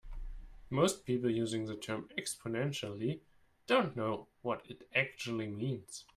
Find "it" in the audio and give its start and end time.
4.67-4.89